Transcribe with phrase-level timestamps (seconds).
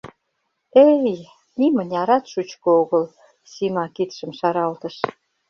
[0.85, 1.19] —Э-эй,
[1.59, 3.03] нимынярат шучко огыл,—
[3.51, 4.95] Сима кидшым шаралтыш.